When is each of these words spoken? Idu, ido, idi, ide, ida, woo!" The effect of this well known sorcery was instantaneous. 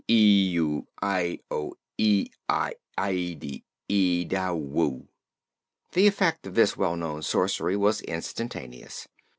Idu, 0.09 0.87
ido, 1.03 1.77
idi, 1.99 2.31
ide, 2.99 3.63
ida, 3.87 4.55
woo!" 4.55 5.07
The 5.91 6.07
effect 6.07 6.47
of 6.47 6.55
this 6.55 6.75
well 6.75 6.95
known 6.95 7.21
sorcery 7.21 7.77
was 7.77 8.01
instantaneous. 8.01 9.07